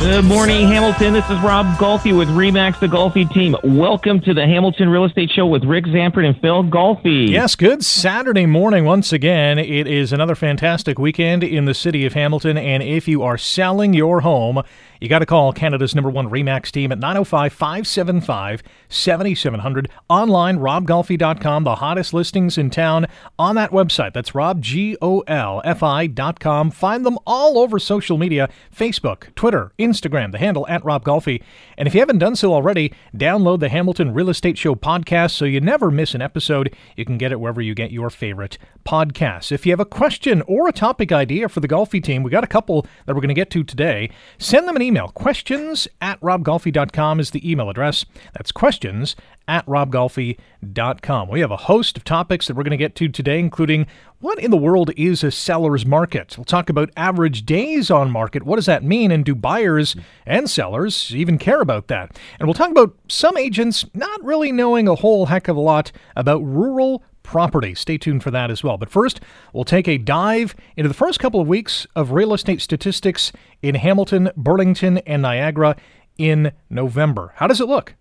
[0.00, 1.12] Good morning, Hamilton.
[1.12, 3.54] This is Rob Golfi with Remax the Golfi team.
[3.62, 7.28] Welcome to the Hamilton Real Estate Show with Rick Zamperin and Phil Golfi.
[7.28, 9.58] Yes, good Saturday morning once again.
[9.58, 13.92] It is another fantastic weekend in the city of Hamilton, and if you are selling
[13.92, 14.62] your home,
[15.02, 19.90] you got to call Canada's number one REMAX team at 905 575 7700.
[20.08, 23.06] Online, robgolfi.com, the hottest listings in town
[23.38, 24.14] on that website.
[24.14, 26.70] That's robgolfi.com.
[26.70, 31.42] Find them all over social media Facebook, Twitter, Instagram, the handle at robgolfi.
[31.76, 35.44] And if you haven't done so already, download the Hamilton Real Estate Show podcast so
[35.44, 36.74] you never miss an episode.
[36.96, 39.52] You can get it wherever you get your favorite podcasts.
[39.52, 42.44] If you have a question or a topic idea for the Golfi team, we got
[42.44, 44.10] a couple that we're going to get to today.
[44.38, 45.08] Send them an email.
[45.08, 48.04] Questions at robgolfi.com is the email address.
[48.34, 49.16] That's questions
[49.48, 51.28] at robgolfi.com.
[51.28, 53.86] We have a host of topics that we're going to get to today, including
[54.20, 56.36] what in the world is a seller's market?
[56.36, 58.42] We'll talk about average days on market.
[58.42, 59.10] What does that mean?
[59.10, 59.79] And do buyers
[60.26, 62.18] and sellers even care about that?
[62.38, 65.92] And we'll talk about some agents not really knowing a whole heck of a lot
[66.16, 67.74] about rural property.
[67.74, 68.76] Stay tuned for that as well.
[68.76, 69.20] But first,
[69.52, 73.74] we'll take a dive into the first couple of weeks of real estate statistics in
[73.74, 75.76] Hamilton, Burlington, and Niagara
[76.18, 77.32] in November.
[77.36, 77.94] How does it look?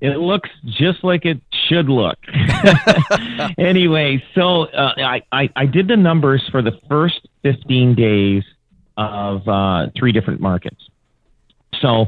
[0.00, 2.18] It looks just like it should look.
[3.58, 8.44] anyway, so uh, I, I, I, did the numbers for the first 15 days
[8.98, 10.76] of uh, three different markets.
[11.80, 12.06] So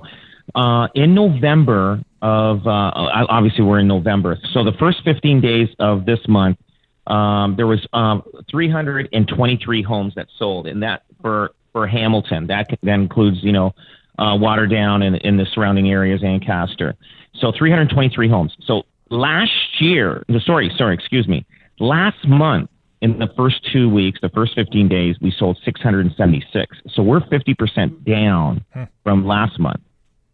[0.55, 2.91] uh, in November of, uh,
[3.29, 4.37] obviously we're in November.
[4.53, 6.59] So the first 15 days of this month,
[7.07, 12.47] um, there was um, 323 homes that sold, and that for for Hamilton.
[12.47, 13.75] That that includes you know
[14.19, 16.95] uh, Waterdown and in the surrounding areas, Ancaster.
[17.35, 18.55] So 323 homes.
[18.65, 21.45] So last year, the sorry, sorry, excuse me.
[21.81, 22.70] Last month,
[23.01, 26.77] in the first two weeks, the first 15 days, we sold 676.
[26.95, 28.85] So we're 50% down hmm.
[29.03, 29.81] from last month.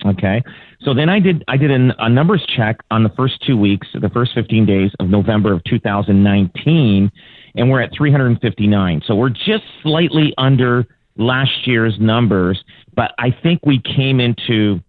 [0.04, 0.42] Okay.
[0.82, 3.88] So then I did I did a, a numbers check on the first two weeks,
[3.94, 7.10] the first 15 days of November of 2019,
[7.54, 9.02] and we're at 359.
[9.06, 12.62] So we're just slightly under last year's numbers,
[12.94, 14.80] but I think we came into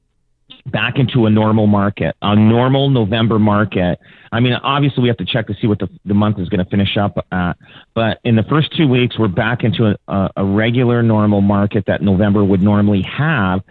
[0.71, 3.99] back into a normal market, a normal November market.
[4.31, 6.63] I mean, obviously we have to check to see what the, the month is going
[6.63, 7.53] to finish up at,
[7.95, 12.01] but in the first two weeks, we're back into a, a regular normal market that
[12.01, 13.61] November would normally have.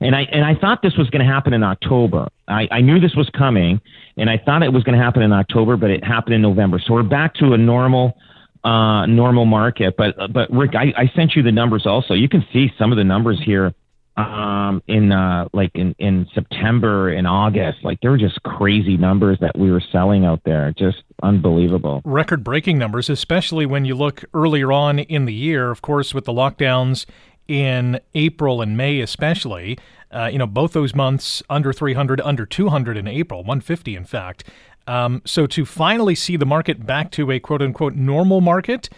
[0.00, 2.28] And I, and I thought this was going to happen in October.
[2.46, 3.80] I, I knew this was coming
[4.16, 6.80] and I thought it was going to happen in October, but it happened in November.
[6.84, 8.16] So we're back to a normal,
[8.64, 9.94] uh, normal market.
[9.96, 12.14] But, but Rick, I, I sent you the numbers also.
[12.14, 13.74] You can see some of the numbers here
[14.16, 17.78] um, in uh, like in, in September and August.
[17.82, 22.00] Like there were just crazy numbers that we were selling out there, just unbelievable.
[22.04, 26.24] Record breaking numbers, especially when you look earlier on in the year, of course, with
[26.24, 27.06] the lockdowns
[27.48, 29.78] in April and May, especially.
[30.10, 34.44] Uh, you know, both those months under 300, under 200 in April, 150 in fact.
[34.86, 38.88] Um, so to finally see the market back to a quote unquote normal market,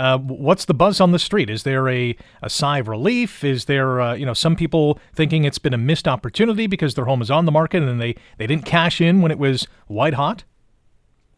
[0.00, 1.50] uh, what's the buzz on the street?
[1.50, 3.44] Is there a, a sigh of relief?
[3.44, 7.04] Is there, uh, you know, some people thinking it's been a missed opportunity because their
[7.04, 10.14] home is on the market and they, they didn't cash in when it was white
[10.14, 10.44] hot?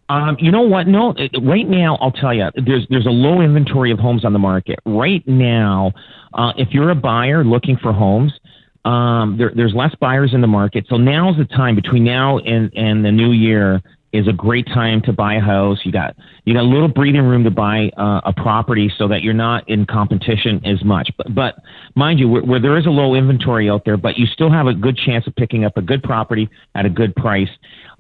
[0.08, 0.86] Um, you know what?
[0.86, 1.12] No,
[1.42, 4.78] right now I'll tell you, there's there's a low inventory of homes on the market
[4.84, 5.92] right now.
[6.34, 8.32] Uh, if you're a buyer looking for homes,
[8.84, 10.86] um, there, there's less buyers in the market.
[10.88, 13.80] So now's the time between now and and the new year
[14.12, 15.78] is a great time to buy a house.
[15.84, 16.14] You got
[16.44, 19.68] you got a little breathing room to buy uh, a property so that you're not
[19.68, 21.10] in competition as much.
[21.16, 21.54] But, but
[21.94, 24.66] mind you, where, where, there is a low inventory out there, but you still have
[24.66, 27.48] a good chance of picking up a good property at a good price.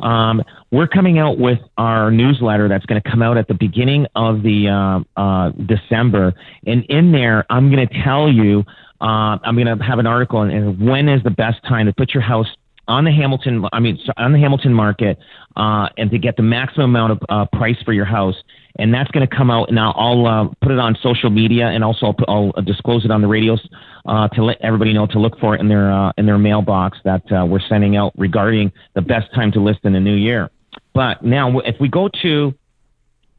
[0.00, 4.06] Um, we're coming out with our newsletter that's going to come out at the beginning
[4.14, 6.34] of the uh, uh, December,
[6.66, 8.64] and in there, I'm going to tell you.
[9.00, 12.14] Uh, I'm going to have an article on when is the best time to put
[12.14, 12.46] your house
[12.88, 15.18] on the Hamilton, I mean, on the Hamilton market,
[15.56, 18.36] uh, and to get the maximum amount of uh, price for your house.
[18.76, 19.70] and that's going to come out.
[19.70, 23.10] Now I'll uh, put it on social media, and also I'll, put, I'll disclose it
[23.10, 23.60] on the radios
[24.06, 26.98] uh, to let everybody know to look for it in their uh, in their mailbox
[27.04, 30.50] that uh, we're sending out regarding the best time to list in the new year.
[30.94, 32.54] But now, if we go to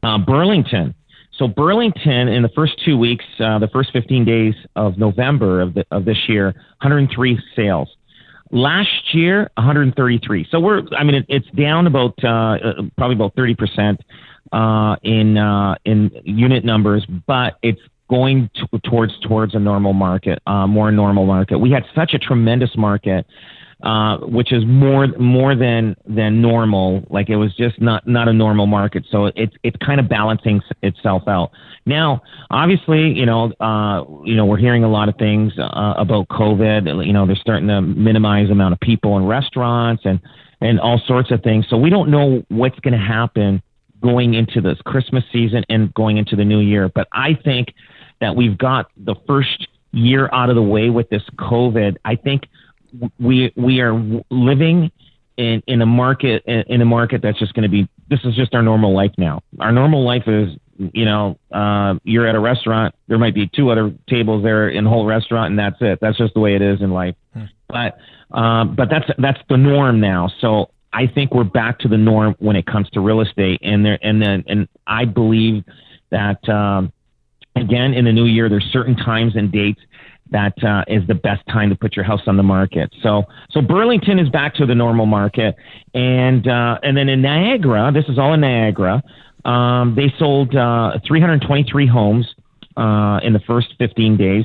[0.02, 0.94] uh, Burlington,
[1.38, 5.74] so Burlington in the first two weeks, uh, the first 15 days of November of,
[5.74, 6.46] the, of this year,
[6.80, 7.88] 103 sales.
[8.54, 10.46] Last year, 133.
[10.48, 14.00] So we're, I mean, it, it's down about uh, uh probably about 30 percent
[14.52, 20.40] uh, in uh, in unit numbers, but it's going to, towards towards a normal market,
[20.46, 21.58] uh, more normal market.
[21.58, 23.26] We had such a tremendous market
[23.84, 27.04] uh, which is more more than than normal.
[27.10, 30.62] Like it was just not not a normal market, so it's it's kind of balancing
[30.82, 31.50] itself out.
[31.84, 36.28] Now, obviously, you know, uh, you know, we're hearing a lot of things uh, about
[36.28, 37.06] COVID.
[37.06, 40.18] You know, they're starting to minimize the amount of people in restaurants and
[40.62, 41.66] and all sorts of things.
[41.68, 43.62] So we don't know what's going to happen
[44.02, 46.88] going into this Christmas season and going into the new year.
[46.88, 47.74] But I think
[48.22, 51.96] that we've got the first year out of the way with this COVID.
[52.06, 52.44] I think
[53.18, 53.94] we we are
[54.30, 54.90] living
[55.36, 58.54] in in a market in a market that's just going to be this is just
[58.54, 59.40] our normal life now.
[59.58, 63.70] Our normal life is you know uh, you're at a restaurant, there might be two
[63.70, 65.98] other tables there in the whole restaurant, and that's it.
[66.00, 67.14] That's just the way it is in life.
[67.32, 67.44] Hmm.
[67.68, 67.98] But
[68.36, 70.30] um, but that's that's the norm now.
[70.40, 73.84] So I think we're back to the norm when it comes to real estate, and
[73.84, 75.64] there and then and I believe
[76.10, 76.92] that um,
[77.56, 79.80] again in the new year there's certain times and dates
[80.30, 82.92] that uh, is the best time to put your house on the market.
[83.02, 85.54] So, so Burlington is back to the normal market,
[85.92, 89.02] and uh, and then in Niagara, this is all in Niagara.
[89.44, 92.26] Um, they sold uh, 323 homes
[92.76, 94.44] uh, in the first 15 days.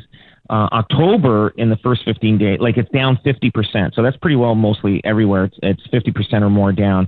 [0.50, 3.94] Uh, October in the first 15 days, like it's down 50%.
[3.94, 5.44] So that's pretty well mostly everywhere.
[5.46, 7.08] It's, it's 50% or more down.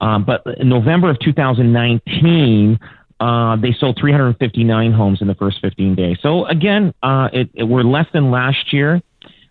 [0.00, 2.78] Um, but November of 2019,
[3.20, 6.16] uh, they sold 359 homes in the first 15 days.
[6.22, 9.02] So again, uh, it, it, we're less than last year,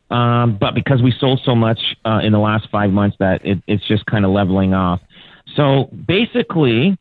[0.09, 3.59] um, but because we sold so much uh, in the last five months, that it,
[3.67, 4.99] it's just kind of leveling off.
[5.55, 6.97] So basically,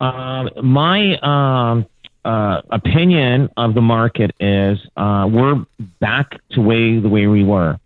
[0.00, 1.86] uh, my um,
[2.24, 5.64] uh, opinion of the market is uh, we're
[6.00, 7.78] back to way the way we were,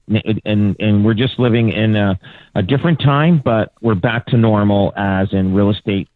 [0.46, 2.18] and and we're just living in a,
[2.54, 6.08] a different time, but we're back to normal as in real estate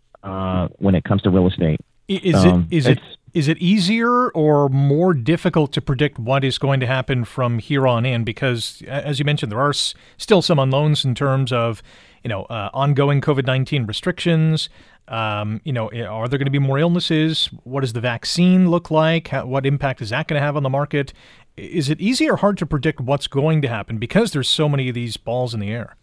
[0.78, 1.78] when it comes to real estate.
[2.08, 3.00] Is um, it is it
[3.34, 7.86] is it easier or more difficult to predict what is going to happen from here
[7.86, 8.24] on in?
[8.24, 11.82] Because as you mentioned, there are s- still some unknowns in terms of
[12.22, 14.68] you know uh, ongoing COVID nineteen restrictions.
[15.08, 17.48] Um, you know, are there going to be more illnesses?
[17.64, 19.28] What does the vaccine look like?
[19.28, 21.12] How, what impact is that going to have on the market?
[21.56, 24.88] Is it easy or hard to predict what's going to happen because there's so many
[24.88, 25.96] of these balls in the air?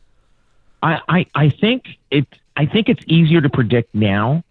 [0.81, 4.43] I, I, I think it I think it's easier to predict now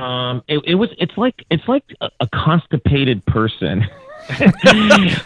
[0.00, 0.90] um, it, it was.
[0.98, 3.86] It's like it's like a, a constipated person.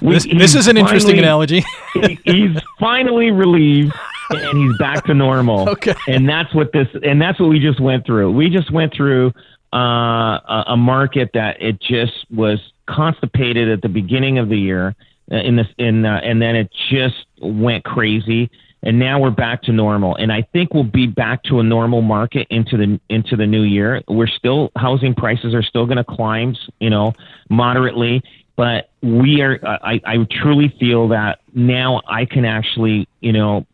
[0.02, 1.64] we, this, this is an finally, interesting analogy.
[1.94, 3.94] he, he's finally relieved
[4.30, 5.68] and he's back to normal.
[5.70, 5.94] Okay.
[6.06, 8.32] And that's what this and that's what we just went through.
[8.32, 9.32] We just went through
[9.72, 14.94] uh, a, a market that it just was constipated at the beginning of the year
[15.30, 18.50] uh, in this in uh, and then it just went crazy
[18.82, 20.16] and now we're back to normal.
[20.16, 23.62] And I think we'll be back to a normal market into the into the new
[23.62, 24.02] year.
[24.08, 27.12] We're still housing prices are still going to climb, you know,
[27.50, 28.22] moderately,
[28.56, 29.58] but we are.
[29.64, 33.66] I, I truly feel that now I can actually, you know,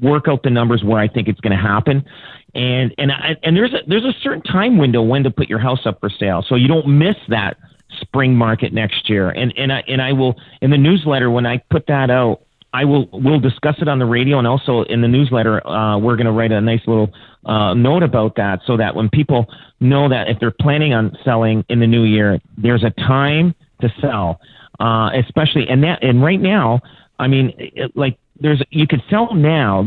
[0.00, 2.04] work out the numbers where I think it's going to happen.
[2.54, 5.58] And and I, and there's a there's a certain time window when to put your
[5.58, 7.56] house up for sale, so you don't miss that
[8.00, 9.30] spring market next year.
[9.30, 12.84] And and I and I will in the newsletter when I put that out I
[12.84, 15.66] will we'll discuss it on the radio and also in the newsletter.
[15.66, 17.10] Uh, we're going to write a nice little
[17.46, 19.46] uh, note about that so that when people
[19.80, 23.88] know that if they're planning on selling in the new year, there's a time to
[24.00, 24.40] sell,
[24.80, 26.80] uh, especially and that and right now,
[27.18, 29.86] I mean, it, like there's you could sell now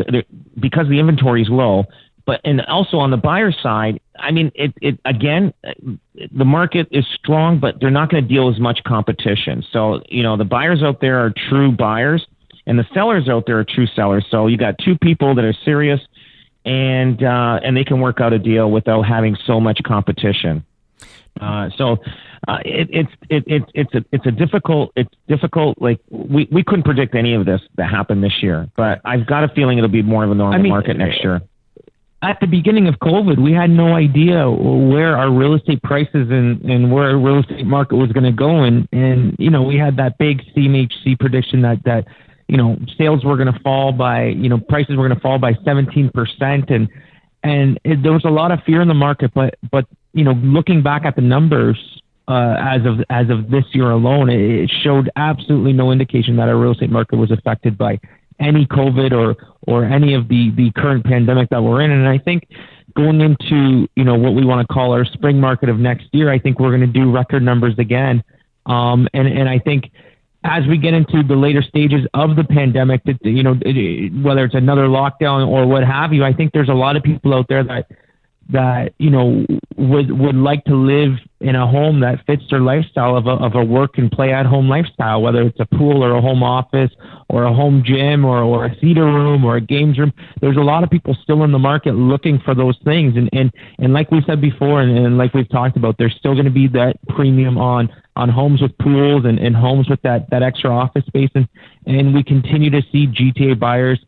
[0.59, 1.85] because the inventory is low.
[2.25, 5.53] But and also on the buyer side, I mean, it, it again,
[6.31, 9.63] the market is strong, but they're not going to deal as much competition.
[9.71, 12.25] So you know, the buyers out there are true buyers
[12.65, 14.25] and the sellers out there are true sellers.
[14.30, 16.00] So you got two people that are serious,
[16.65, 20.63] and uh, and they can work out a deal without having so much competition.
[21.39, 21.98] Uh, so
[22.48, 26.63] uh, it, it's it, it, it's a it's a difficult it's difficult like we, we
[26.63, 29.89] couldn't predict any of this that happened this year, but I've got a feeling it'll
[29.89, 31.41] be more of a normal I mean, market next year.
[32.24, 36.62] At the beginning of COVID, we had no idea where our real estate prices and,
[36.62, 39.77] and where our real estate market was going to go, and and you know we
[39.77, 42.06] had that big CMHC prediction that that
[42.51, 45.39] you know, sales were going to fall by, you know, prices were going to fall
[45.39, 46.12] by 17%.
[46.70, 46.89] And,
[47.43, 50.34] and it, there was a lot of fear in the market, but, but you know,
[50.34, 51.77] looking back at the numbers
[52.27, 56.50] uh, as of as of this year alone, it, it showed absolutely no indication that
[56.50, 57.98] our real estate market was affected by
[58.39, 61.91] any COVID or or any of the the current pandemic that we're in.
[61.91, 62.48] And I think
[62.96, 66.29] going into you know what we want to call our spring market of next year,
[66.29, 68.24] I think we're going to do record numbers again.
[68.65, 69.89] Um, and and I think
[70.43, 73.53] as we get into the later stages of the pandemic, that you know
[74.24, 77.33] whether it's another lockdown or what have you, I think there's a lot of people
[77.33, 77.88] out there that
[78.50, 79.45] that you know
[79.77, 83.55] would would like to live in a home that fits their lifestyle of a, of
[83.55, 86.91] a work and play at home lifestyle, whether it's a pool or a home office
[87.29, 90.13] or a home gym or, or a theater room or a games room.
[90.39, 93.15] There's a lot of people still in the market looking for those things.
[93.15, 96.33] And, and, and like we said before, and, and like we've talked about, there's still
[96.33, 100.30] going to be that premium on, on homes with pools and, and homes with that,
[100.30, 101.30] that extra office space.
[101.36, 101.48] And,
[101.86, 104.00] and we continue to see GTA buyers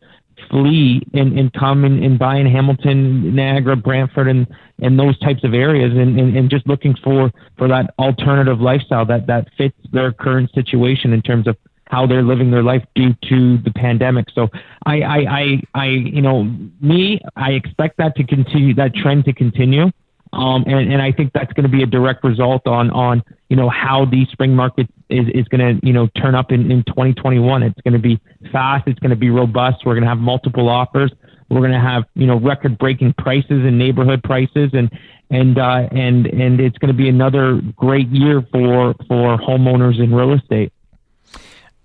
[0.50, 4.46] flee and, and come and, and buy in Hamilton, Niagara, Brantford, and,
[4.80, 9.06] and those types of areas, and, and, and just looking for, for that alternative lifestyle
[9.06, 11.56] that, that fits their current situation in terms of
[11.86, 14.26] how they're living their life due to the pandemic.
[14.34, 14.48] So
[14.86, 16.44] I, I, I, I you know,
[16.80, 19.90] me, I expect that to continue, that trend to continue.
[20.34, 23.56] Um, and, and I think that's going to be a direct result on, on, you
[23.56, 26.82] know, how the spring market is, is going to, you know, turn up in, in
[26.84, 27.62] 2021.
[27.62, 28.88] It's going to be fast.
[28.88, 29.86] It's going to be robust.
[29.86, 31.12] We're going to have multiple offers.
[31.50, 34.90] We're going to have, you know, record breaking prices and neighborhood prices and,
[35.30, 40.14] and, uh, and, and it's going to be another great year for, for homeowners in
[40.14, 40.72] real estate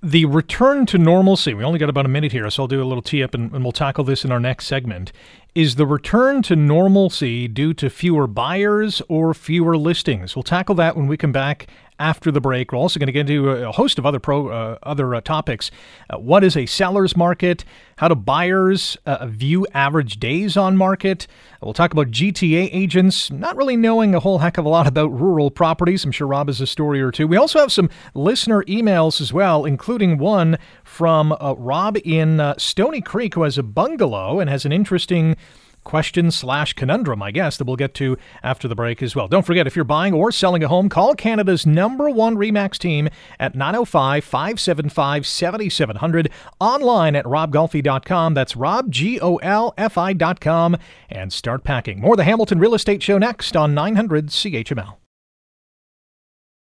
[0.02, 2.86] the return to normalcy, we only got about a minute here, so I'll do a
[2.86, 5.12] little tee up and, and, we'll tackle this in our next segment.
[5.56, 10.36] Is the return to normalcy due to fewer buyers or fewer listings?
[10.36, 11.68] We'll tackle that when we come back
[12.00, 12.72] after the break.
[12.72, 15.70] We're also going to get into a host of other pro uh, other uh, topics.
[16.10, 17.66] Uh, what is a seller's market?
[17.98, 21.28] How do buyers uh, view average days on market?
[21.62, 25.08] We'll talk about GTA agents not really knowing a whole heck of a lot about
[25.08, 26.06] rural properties.
[26.06, 27.28] I'm sure Rob has a story or two.
[27.28, 32.56] We also have some listener emails as well, including one from uh, Rob in uh,
[32.58, 35.36] Stoney Creek who has a bungalow and has an interesting
[35.90, 39.28] question slash conundrum, I guess, that we'll get to after the break as well.
[39.28, 43.10] Don't forget, if you're buying or selling a home, call Canada's number one REMAX team
[43.40, 48.36] at 905 575 7700, online at robgolfi.com.
[48.36, 50.78] That's Rob, G O L F I.com,
[51.10, 52.00] and start packing.
[52.00, 55.09] More the Hamilton Real Estate Show next on 900 CHML.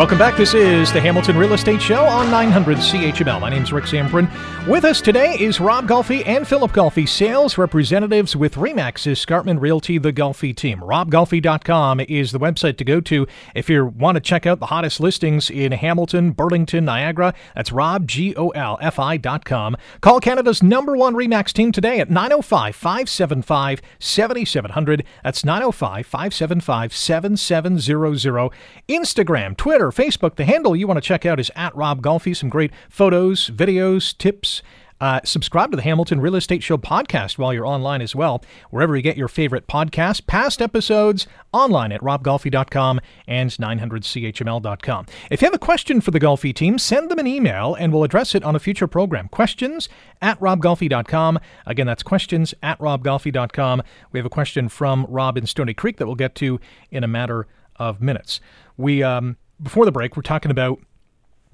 [0.00, 0.38] Welcome back.
[0.38, 3.38] This is the Hamilton Real Estate Show on 900 CHML.
[3.38, 4.30] My name is Rick Zamperin.
[4.66, 9.98] With us today is Rob Golfi and Philip Golfi, sales representatives with Remax Escarpment Realty,
[9.98, 10.80] the Golfi team.
[10.80, 15.00] RobGolfi.com is the website to go to if you want to check out the hottest
[15.00, 17.34] listings in Hamilton, Burlington, Niagara.
[17.54, 19.76] That's Rob, G O L F I.com.
[20.00, 25.04] Call Canada's number one Remax team today at 905 575 7700.
[25.22, 28.50] That's 905 575 7700.
[28.88, 30.36] Instagram, Twitter, Facebook.
[30.36, 32.36] The handle you want to check out is at Rob Golfi.
[32.36, 34.62] Some great photos, videos, tips.
[35.00, 38.94] Uh, subscribe to the Hamilton Real Estate Show podcast while you're online as well, wherever
[38.94, 40.26] you get your favorite podcast.
[40.26, 45.06] past episodes, online at robgolfi.com and 900chml.com.
[45.30, 48.04] If you have a question for the Golfi team, send them an email and we'll
[48.04, 49.28] address it on a future program.
[49.28, 49.88] Questions
[50.20, 51.38] at robgolfi.com.
[51.64, 53.82] Again, that's questions at robgolfi.com.
[54.12, 57.08] We have a question from Rob in Stoney Creek that we'll get to in a
[57.08, 58.40] matter of minutes.
[58.76, 60.80] We um, before the break, we're talking about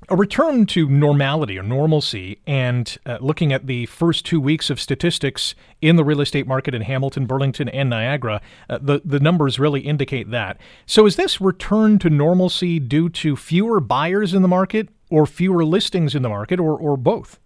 [0.09, 4.81] a return to normality or normalcy and uh, looking at the first two weeks of
[4.81, 9.59] statistics in the real estate market in Hamilton, Burlington, and Niagara, uh, the, the numbers
[9.59, 10.59] really indicate that.
[10.85, 15.65] So, is this return to normalcy due to fewer buyers in the market or fewer
[15.65, 17.41] listings in the market or, or both?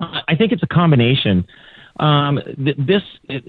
[0.00, 1.46] I think it's a combination.
[2.00, 3.02] Um, th- this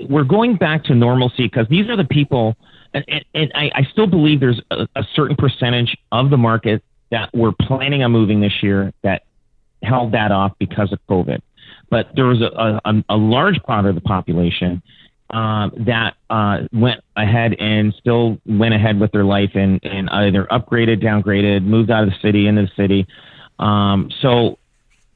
[0.10, 2.56] we're going back to normalcy because these are the people
[2.94, 7.34] and, and I, I, still believe there's a, a, certain percentage of the market that
[7.34, 9.24] were planning on moving this year that
[9.82, 11.42] held that off because of COVID.
[11.90, 14.82] But there was a, a, a large part of the population
[15.30, 20.46] um, that uh, went ahead and still went ahead with their life and, and either
[20.46, 23.08] upgraded, downgraded, moved out of the city into the city.
[23.60, 24.60] Um, so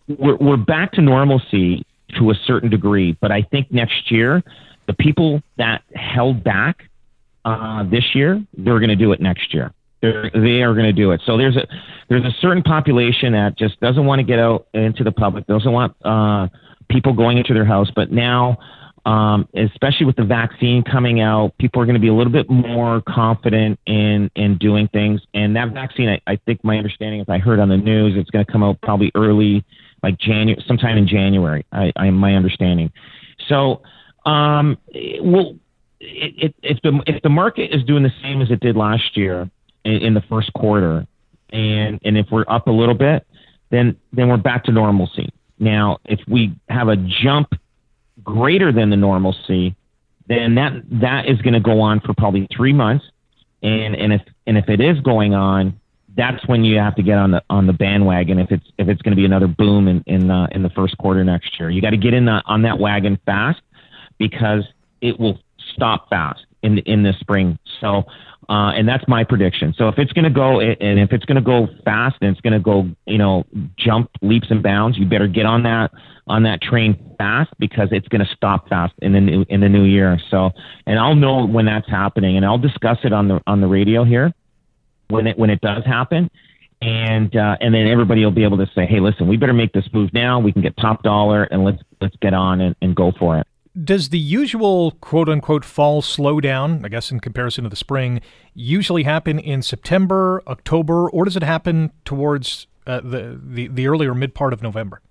[0.08, 1.86] we're, we're back to normalcy
[2.18, 3.18] to a certain degree.
[3.20, 4.44] But I think next year,
[4.88, 6.90] the people that held back
[7.48, 9.72] uh, this year, they're going to do it next year.
[10.02, 11.22] They're, they are going to do it.
[11.26, 11.66] So there's a
[12.10, 15.72] there's a certain population that just doesn't want to get out into the public, doesn't
[15.72, 16.48] want uh,
[16.90, 17.90] people going into their house.
[17.96, 18.58] But now,
[19.06, 22.50] um, especially with the vaccine coming out, people are going to be a little bit
[22.50, 25.22] more confident in in doing things.
[25.34, 28.30] And that vaccine, I, I think my understanding, if I heard on the news, it's
[28.30, 29.64] going to come out probably early,
[30.04, 31.66] like January, sometime in January.
[31.72, 32.92] I, I my understanding.
[33.48, 33.82] So,
[34.26, 34.78] um,
[35.22, 35.56] well,
[36.00, 39.50] it, if the if the market is doing the same as it did last year
[39.84, 41.06] in, in the first quarter,
[41.50, 43.26] and and if we're up a little bit,
[43.72, 45.30] then then we're back to normalcy.
[45.60, 47.54] Now, if we have a jump
[48.24, 49.76] greater than the normalcy,
[50.28, 53.06] then that that is going to go on for probably three months,
[53.64, 55.80] and and if and if it is going on,
[56.16, 58.40] that's when you have to get on the on the bandwagon.
[58.40, 60.98] If it's if it's going to be another boom in in the, in the first
[60.98, 63.62] quarter next year, you got to get in the, on that wagon fast
[64.18, 64.64] because
[65.02, 65.40] it will
[65.74, 67.58] stop fast in in the spring.
[67.82, 68.04] So
[68.50, 69.74] uh, and that's my prediction.
[69.78, 72.40] So if it's going to go, and if it's going to go fast, and it's
[72.40, 73.46] going to go, you know,
[73.78, 75.92] jump leaps and bounds, you better get on that
[76.28, 79.68] on that train fast because it's going to stop fast in the new in the
[79.68, 80.18] new year.
[80.32, 80.52] So,
[80.86, 84.06] and I'll know when that's happening, and I'll discuss it on the on the radio
[84.06, 84.34] here
[85.10, 86.30] when it when it does happen.
[86.82, 89.74] And uh, and then everybody will be able to say, hey, listen, we better make
[89.74, 90.40] this move now.
[90.40, 93.48] We can get top dollar, and let's let's get on and, and go for it
[93.84, 98.22] does the usual quote unquote fall slowdown, I guess in comparison to the spring,
[98.54, 104.08] usually happen in September, October, or does it happen towards uh, the, the, the early
[104.08, 105.02] or mid part of November?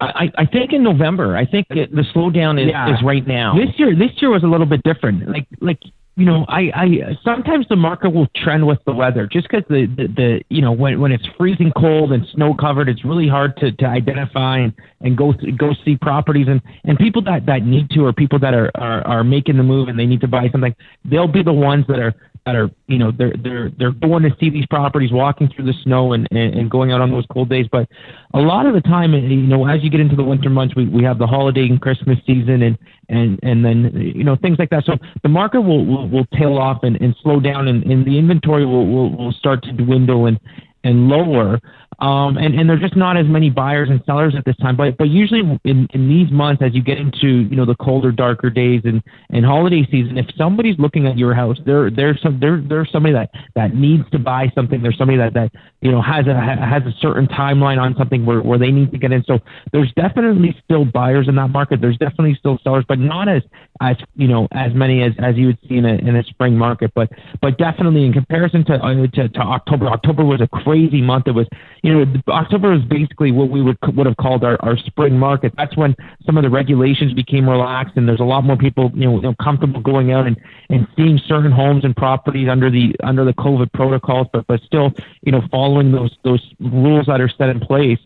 [0.00, 1.36] I, I think in November.
[1.36, 2.92] I think it, the slowdown is, yeah.
[2.92, 3.54] is right now.
[3.54, 5.28] This year, this year was a little bit different.
[5.28, 5.78] Like, like
[6.14, 9.86] you know, I, I sometimes the market will trend with the weather just because the,
[9.86, 13.56] the, the, you know, when, when it's freezing cold and snow covered, it's really hard
[13.58, 16.48] to, to identify and, and go, go see properties.
[16.48, 19.62] And, and people that, that need to, or people that are, are, are making the
[19.62, 22.14] move and they need to buy something, they'll be the ones that are,
[22.44, 25.74] that are you know they're they're they're going to see these properties walking through the
[25.84, 27.66] snow and, and and going out on those cold days.
[27.70, 27.88] But
[28.34, 30.74] a lot of the time eh, you know as you get into the winter months
[30.74, 34.58] we, we have the holiday and christmas season and and and then you know things
[34.58, 34.84] like that.
[34.84, 38.18] So the market will will, will tail off and, and slow down and, and the
[38.18, 40.40] inventory will, will will start to dwindle and
[40.84, 41.60] and lower
[41.98, 44.76] um, and, and there's just not as many buyers and sellers at this time.
[44.76, 48.12] But but usually in, in these months, as you get into you know the colder,
[48.12, 52.40] darker days and, and holiday season, if somebody's looking at your house, there there's some
[52.40, 54.82] there there's somebody that, that needs to buy something.
[54.82, 58.40] There's somebody that, that you know has a has a certain timeline on something where,
[58.40, 59.22] where they need to get in.
[59.24, 59.38] So
[59.72, 61.80] there's definitely still buyers in that market.
[61.80, 63.42] There's definitely still sellers, but not as
[63.80, 66.56] as you know as many as, as you would see in a in a spring
[66.56, 66.92] market.
[66.94, 71.26] But but definitely in comparison to uh, to, to October, October was a crazy month.
[71.26, 71.46] It was
[71.82, 75.52] you know, October is basically what we would would have called our, our spring market.
[75.56, 79.06] That's when some of the regulations became relaxed, and there's a lot more people, you
[79.06, 80.40] know, you know, comfortable going out and,
[80.70, 84.92] and seeing certain homes and properties under the under the COVID protocols, but but still,
[85.22, 87.98] you know, following those those rules that are set in place.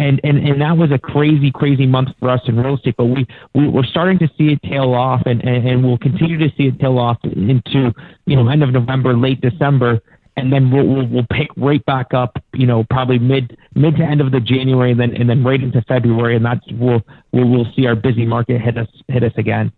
[0.00, 2.94] And, and and that was a crazy, crazy month for us in real estate.
[2.96, 6.38] But we, we we're starting to see it tail off, and, and, and we'll continue
[6.38, 7.92] to see it tail off into
[8.24, 10.00] you know end of November, late December
[10.38, 14.02] and then we'll, we'll, we'll pick right back up, you know, probably mid mid to
[14.02, 17.48] end of the January, and then and then right into February, and that's we'll we'll,
[17.48, 19.72] we'll see our busy market hit us hit us again.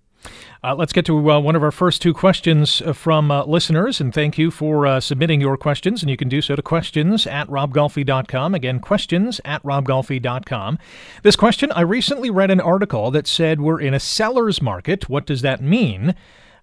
[0.62, 3.98] Uh, let's get to uh, one of our first two questions uh, from uh, listeners,
[3.98, 6.02] and thank you for uh, submitting your questions.
[6.02, 8.54] And you can do so to questions at robgolfi.com.
[8.54, 10.78] Again, questions at robgolfi.com.
[11.22, 15.08] This question I recently read an article that said we're in a seller's market.
[15.08, 16.14] What does that mean?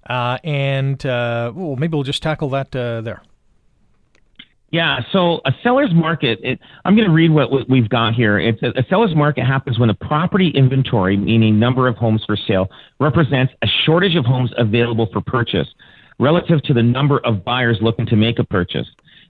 [0.07, 3.23] Uh, and well, maybe we'll just tackle that there.
[4.69, 8.37] Yeah, so a seller's market, it, I'm going to read what, we've got here.
[8.37, 12.35] It's a, a, seller's market happens when the property inventory, meaning number of homes for
[12.35, 15.67] sale, represents a shortage of homes available for purchase
[16.19, 18.87] relative to the number of buyers looking to make a purchase.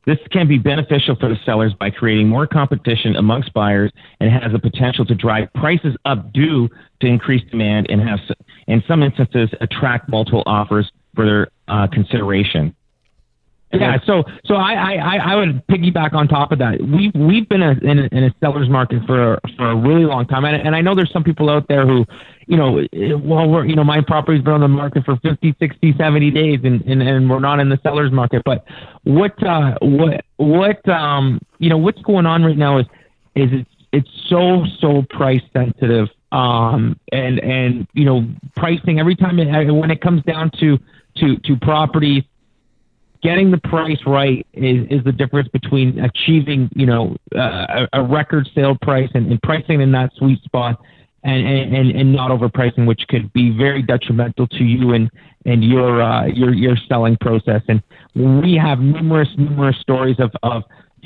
[0.08, 4.54] This can be beneficial for the sellers by creating more competition amongst buyers and has
[4.54, 6.69] the potential to drive prices up due
[7.02, 8.19] to increased demand and has,
[8.67, 12.73] in some instances, attract multiple offers for their uh, consideration.
[13.73, 16.82] Yeah, so so I, I, I would piggyback on top of that.
[16.82, 20.25] We've we've been a, in, a, in a seller's market for for a really long
[20.25, 22.06] time, and, and I know there's some people out there who,
[22.47, 22.88] you know,
[23.21, 26.60] well, we're you know my property's been on the market for 50, 60, 70 days,
[26.63, 28.41] and and, and we're not in the seller's market.
[28.45, 28.63] But
[29.03, 32.86] what uh what what um you know what's going on right now is
[33.36, 38.25] is it's it's so so price sensitive um and and you know
[38.56, 40.77] pricing every time it, when it comes down to
[41.17, 42.23] to to properties
[43.21, 48.49] getting the price right is, is the difference between achieving, you know, uh, a record
[48.53, 50.80] sale price and, and pricing in that sweet spot
[51.23, 55.10] and, and, and not overpricing, which could be very detrimental to you and,
[55.45, 57.62] and your, uh, your, your selling process.
[57.67, 57.82] And
[58.15, 60.63] we have numerous, numerous stories of, of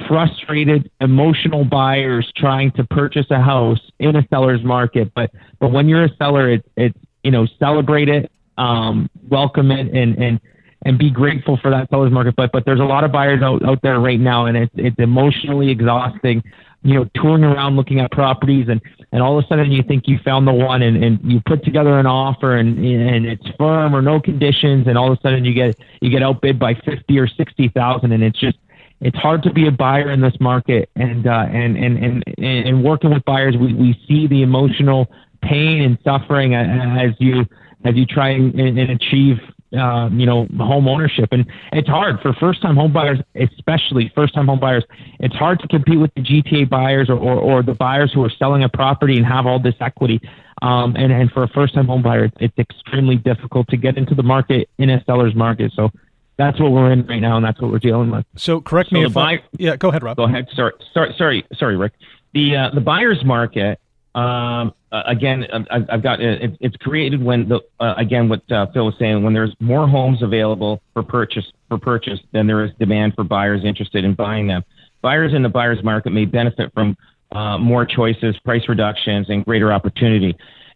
[0.08, 5.12] frustrated, emotional buyers trying to purchase a house in a seller's market.
[5.16, 9.94] But, but when you're a seller, it's, it's, you know, celebrate it, um, welcome it
[9.96, 10.40] and, and,
[10.84, 12.36] and be grateful for that seller's market.
[12.36, 15.00] But, but there's a lot of buyers out, out there right now and it's, it's
[15.00, 16.44] emotionally exhausting
[16.84, 20.08] you know, touring around looking at properties and, and all of a sudden you think
[20.08, 23.96] you found the one and, and you put together an offer and, and it's firm
[23.96, 27.20] or no conditions and all of a sudden you get, you get outbid by 50
[27.20, 28.58] or 60,000 and it's just,
[29.00, 32.84] it's hard to be a buyer in this market and, uh, and, and, and, and
[32.84, 35.08] working with buyers, we, we see the emotional
[35.44, 37.46] pain and suffering as you,
[37.84, 39.38] as you try and, and achieve
[39.78, 41.30] uh, you know, home ownership.
[41.32, 44.84] And it's hard for first time home buyers, especially first time home buyers.
[45.20, 48.30] It's hard to compete with the GTA buyers or, or, or the buyers who are
[48.30, 50.22] selling a property and have all this equity.
[50.62, 54.14] Um, and, and for a first time home buyer, it's extremely difficult to get into
[54.14, 55.72] the market in a seller's market.
[55.76, 55.90] So
[56.38, 58.26] that's what we're in right now, and that's what we're dealing with.
[58.36, 60.18] So correct so me if I, yeah, go ahead, Rob.
[60.18, 60.48] Go ahead.
[60.56, 61.94] Sorry, sorry, sorry, sorry, Rick.
[62.34, 63.80] The uh, the buyer's market
[64.14, 68.68] um, uh, again, I've, I've got it, it's created when the uh, again what uh,
[68.74, 72.72] Phil was saying when there's more homes available for purchase for purchase than there is
[72.78, 74.64] demand for buyers interested in buying them.
[75.02, 76.98] Buyers in the buyer's market may benefit from
[77.32, 80.36] uh, more choices, price reductions, and greater opportunity.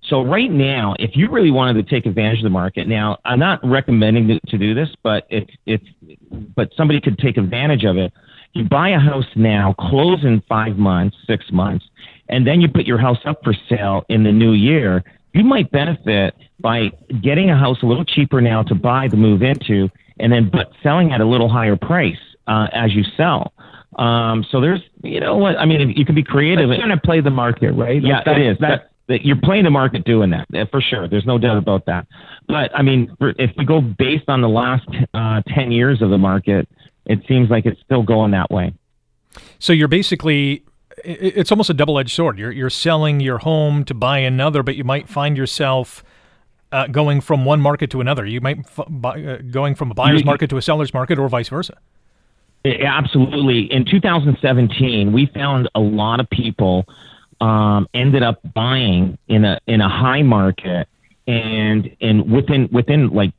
[0.09, 3.39] So right now, if you really wanted to take advantage of the market, now I'm
[3.39, 5.81] not recommending to, to do this, but if if
[6.55, 8.13] but somebody could take advantage of it.
[8.53, 11.83] You buy a house now, close in five months, six months
[12.29, 15.71] and then you put your house up for sale in the new year, you might
[15.71, 20.31] benefit by getting a house a little cheaper now to buy to move into, and
[20.31, 23.53] then but selling at a little higher price uh, as you sell.
[23.97, 25.57] Um, so there's, you know what?
[25.57, 26.69] I mean, you can be creative.
[26.69, 28.01] It's going to play the market, right?
[28.01, 28.57] Yeah, that, it is.
[28.59, 31.07] That, that, you're playing the market doing that uh, for sure.
[31.07, 32.07] There's no doubt about that.
[32.47, 36.17] But I mean, if we go based on the last uh, 10 years of the
[36.17, 36.67] market,
[37.05, 38.73] it seems like it's still going that way.
[39.59, 40.63] So you're basically
[41.05, 42.37] it's almost a double-edged sword.
[42.37, 46.03] You're you're selling your home to buy another, but you might find yourself
[46.71, 48.25] uh, going from one market to another.
[48.25, 51.29] You might f- buy, uh, going from a buyer's market to a seller's market, or
[51.29, 51.77] vice versa.
[52.65, 53.71] Absolutely.
[53.71, 56.85] In 2017, we found a lot of people
[57.39, 60.87] um, ended up buying in a in a high market,
[61.27, 63.33] and and within within like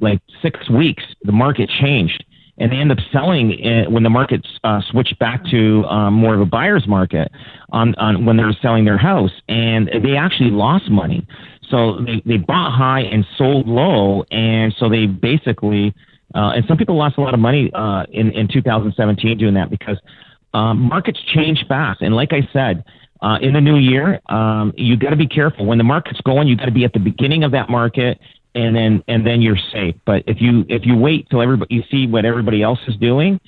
[0.00, 2.24] like six weeks, the market changed
[2.58, 6.34] and they end up selling it when the markets uh, switched back to um, more
[6.34, 7.30] of a buyer's market
[7.70, 11.26] on, on when they were selling their house, and they actually lost money.
[11.70, 15.94] So they, they bought high and sold low, and so they basically
[16.34, 19.70] uh, and some people lost a lot of money uh, in in 2017 doing that
[19.70, 19.98] because
[20.54, 22.84] um, markets change fast, and like I said.
[23.24, 25.64] Uh, in the new year, um, you got to be careful.
[25.64, 28.18] When the market's going, you got to be at the beginning of that market
[28.54, 29.96] and then and then you're safe.
[30.04, 33.40] But if you if you wait till everybody you see what everybody else is doing,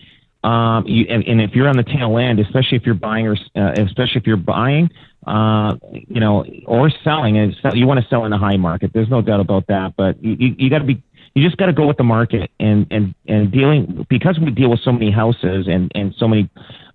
[0.42, 3.36] um, you and, and if you're on the tail end, especially if you're buying or
[3.56, 4.90] uh, especially if you're buying,
[5.26, 8.92] uh, you know, or selling, and you want to sell in the high market.
[8.92, 9.94] There's no doubt about that.
[9.96, 11.02] But you you, you got to be
[11.34, 14.70] you just got to go with the market and and and dealing because we deal
[14.70, 16.48] with so many houses and and so many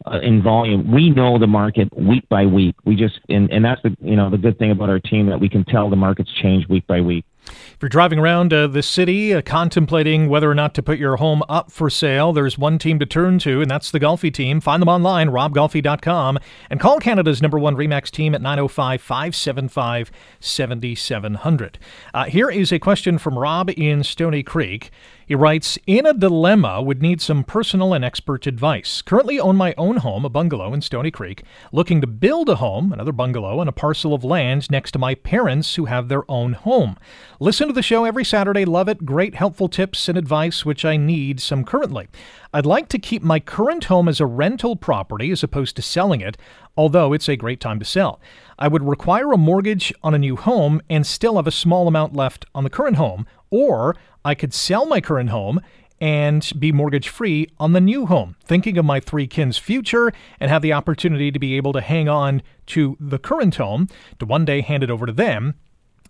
[0.06, 0.92] uh, in volume.
[0.92, 2.76] We know the market week by week.
[2.86, 5.40] We just and and that's the you know the good thing about our team that
[5.40, 7.26] we can tell the markets change week by week.
[7.50, 11.18] If you're driving around uh, the city uh, contemplating whether or not to put your
[11.18, 14.62] home up for sale, there's one team to turn to, and that's the Golfi team.
[14.62, 21.80] Find them online, robgolfi.com, and call Canada's number one REMAX team at 905 575 7700.
[22.14, 24.92] Uh, here is a question from Rob in Stoney Creek.
[25.30, 29.04] He writes, In a dilemma, would need some personal and expert advice.
[29.04, 32.92] Currently own my own home, a bungalow in Stoney Creek, looking to build a home,
[32.92, 36.54] another bungalow, on a parcel of land next to my parents who have their own
[36.54, 36.98] home.
[37.40, 39.06] Listen to the show every Saturday, love it.
[39.06, 42.08] Great helpful tips and advice, which I need some currently.
[42.52, 46.22] I'd like to keep my current home as a rental property as opposed to selling
[46.22, 46.38] it,
[46.76, 48.20] although it's a great time to sell.
[48.58, 52.16] I would require a mortgage on a new home and still have a small amount
[52.16, 55.62] left on the current home, or I could sell my current home
[56.02, 60.50] and be mortgage free on the new home, thinking of my three kin's future and
[60.50, 63.88] have the opportunity to be able to hang on to the current home
[64.20, 65.56] to one day hand it over to them.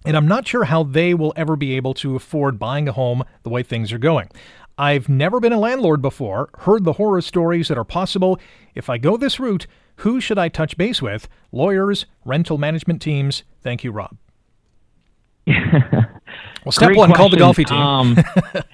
[0.06, 3.24] And I'm not sure how they will ever be able to afford buying a home
[3.44, 4.30] the way things are going.
[4.78, 8.40] I've never been a landlord before, heard the horror stories that are possible.
[8.76, 11.28] If I go this route, who should I touch base with?
[11.52, 13.44] Lawyers, rental management teams?
[13.62, 14.16] Thank you, Rob.
[16.66, 17.16] well, step great one, question.
[17.16, 17.78] call the Golfi team.
[17.78, 18.18] Um,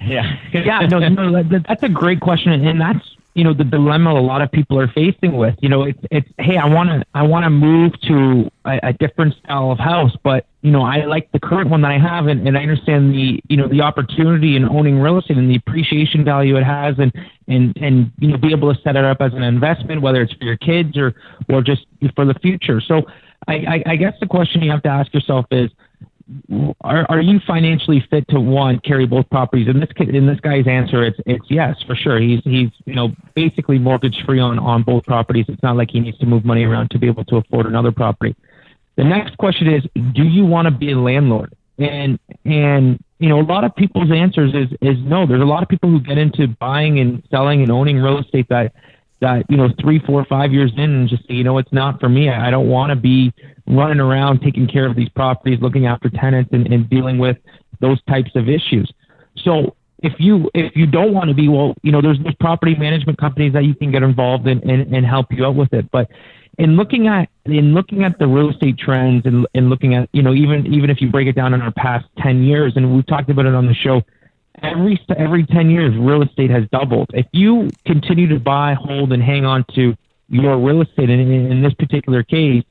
[0.00, 4.14] yeah, yeah, no, no, that, that's a great question, and that's you know the dilemma
[4.14, 5.54] a lot of people are facing with.
[5.60, 8.92] You know, it's it's hey, I want to I want to move to a, a,
[8.94, 12.28] different style of house, but you know I like the current one that I have,
[12.28, 15.56] and, and I understand the you know the opportunity in owning real estate and the
[15.56, 17.12] appreciation value it has, and
[17.46, 20.32] and and you know be able to set it up as an investment, whether it's
[20.32, 21.14] for your kids or
[21.50, 22.80] or just for the future.
[22.80, 23.02] So
[23.46, 25.70] I, I, I guess the question you have to ask yourself is
[26.80, 29.68] are, are you financially fit to one carry both properties?
[29.68, 32.18] In this in this guy's answer, it's it's yes for sure.
[32.18, 35.46] He's he's you know basically mortgage free on on both properties.
[35.48, 37.92] It's not like he needs to move money around to be able to afford another
[37.92, 38.34] property.
[38.96, 39.84] The next question is,
[40.14, 41.54] do you want to be a landlord?
[41.78, 45.26] And and you know a lot of people's answers is is no.
[45.26, 48.48] There's a lot of people who get into buying and selling and owning real estate
[48.48, 48.72] that
[49.20, 52.00] that you know three, four, five years in and just say, you know, it's not
[52.00, 52.28] for me.
[52.30, 53.32] I, I don't want to be
[53.66, 57.36] running around taking care of these properties, looking after tenants, and, and dealing with
[57.80, 58.90] those types of issues.
[59.38, 62.74] So if you if you don't want to be, well, you know, there's there's property
[62.74, 65.90] management companies that you can get involved in and, and help you out with it.
[65.90, 66.10] But
[66.58, 70.22] in looking at in looking at the real estate trends and, and looking at you
[70.22, 73.06] know even even if you break it down in our past 10 years and we've
[73.06, 74.02] talked about it on the show
[74.62, 79.22] every every 10 years real estate has doubled if you continue to buy hold and
[79.22, 79.94] hang on to
[80.28, 82.64] your real estate and in, in this particular case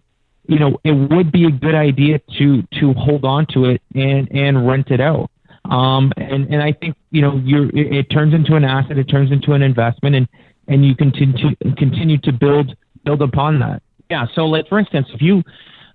[0.48, 4.30] you know it would be a good idea to to hold on to it and
[4.32, 5.30] and rent it out
[5.66, 9.06] um and and i think you know you're it, it turns into an asset it
[9.06, 10.28] turns into an investment and
[10.68, 15.22] and you continue continue to build build upon that yeah so like for instance if
[15.22, 15.42] you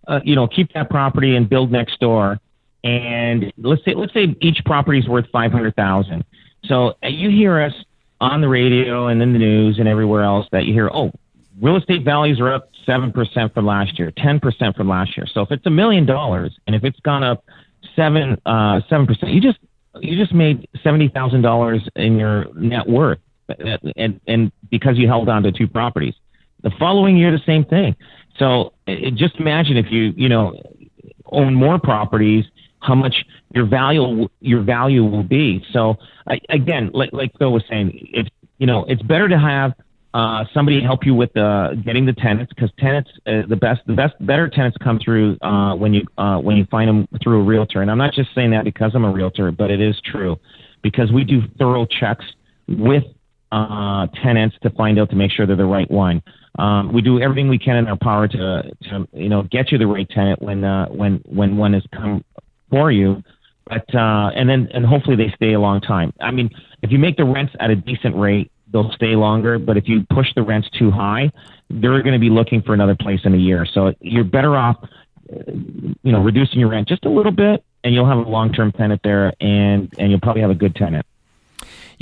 [0.09, 2.39] uh, you know keep that property and build next door
[2.85, 6.25] and let's say let's say each property is worth five hundred thousand.
[6.65, 7.73] So you hear us
[8.21, 11.11] on the radio and in the news and everywhere else that you hear, oh,
[11.61, 15.27] real estate values are up seven percent from last year, ten percent from last year.
[15.33, 17.45] So if it's a million dollars and if it's gone up
[17.97, 19.59] seven uh, seven percent, you just
[20.01, 23.19] you just made seventy thousand dollars in your net worth,
[23.97, 26.15] and and because you held on to two properties.
[26.63, 27.97] The following year, the same thing.
[28.39, 30.61] So it, just imagine if you you know
[31.27, 32.45] own more properties
[32.81, 35.65] how much your value your value will be.
[35.73, 35.97] So
[36.49, 39.75] again, like like Phil was saying, it's you know it's better to have
[40.13, 43.93] uh, somebody help you with uh, getting the tenants because tenants uh, the best the
[43.93, 47.45] best better tenants come through uh, when you uh, when you find them through a
[47.45, 47.81] realtor.
[47.81, 50.37] And I'm not just saying that because I'm a realtor, but it is true
[50.83, 52.25] because we do thorough checks
[52.69, 53.05] with
[53.53, 56.23] uh, tenants to find out to make sure they're the right one.
[56.59, 59.79] Um, we do everything we can in our power to, to you know get you
[59.79, 62.25] the right tenant when uh, when when one has come
[62.69, 63.23] for you.
[63.67, 66.13] But uh, and then and hopefully they stay a long time.
[66.21, 66.51] I mean,
[66.83, 69.59] if you make the rents at a decent rate, they'll stay longer.
[69.59, 71.31] But if you push the rents too high,
[71.69, 73.67] they're going to be looking for another place in a year.
[73.73, 74.77] So you're better off,
[75.29, 79.01] you know, reducing your rent just a little bit, and you'll have a long-term tenant
[79.05, 81.07] there, and and you'll probably have a good tenant.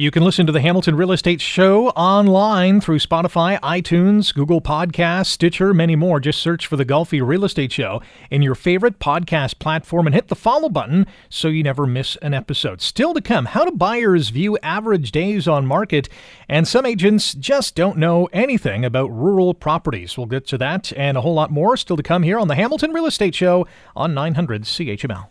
[0.00, 5.26] You can listen to the Hamilton Real Estate Show online through Spotify, iTunes, Google Podcasts,
[5.26, 6.20] Stitcher, many more.
[6.20, 10.28] Just search for the Golfi Real Estate Show in your favorite podcast platform and hit
[10.28, 12.80] the follow button so you never miss an episode.
[12.80, 16.08] Still to come, how do buyers view average days on market?
[16.48, 20.16] And some agents just don't know anything about rural properties.
[20.16, 22.54] We'll get to that and a whole lot more still to come here on the
[22.54, 25.30] Hamilton Real Estate Show on 900 CHML.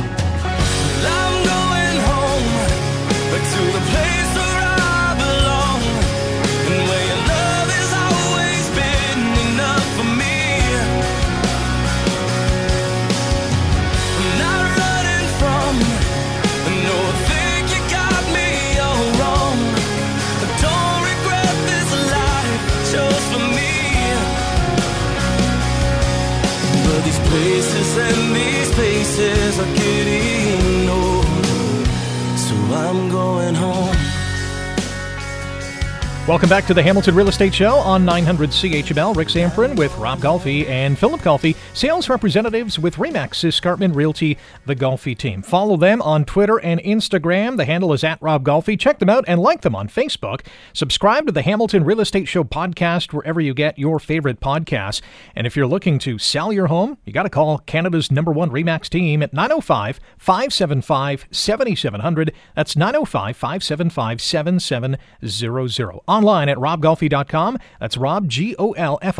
[36.41, 39.15] Welcome back to the Hamilton Real Estate Show on 900 CHML.
[39.15, 44.75] Rick Zamperin with Rob Golfi and Philip Golfi, sales representatives with Remax Escarpment Realty, the
[44.75, 45.43] Golfi team.
[45.43, 47.57] Follow them on Twitter and Instagram.
[47.57, 48.79] The handle is at Rob Golfi.
[48.79, 50.43] Check them out and like them on Facebook.
[50.73, 55.01] Subscribe to the Hamilton Real Estate Show podcast wherever you get your favorite podcasts.
[55.35, 58.49] And if you're looking to sell your home, you got to call Canada's number one
[58.49, 62.33] Remax team at 905 575 7700.
[62.55, 67.57] That's 905 575 7700 online at robgolfi.com.
[67.79, 69.19] That's Rob, G O L F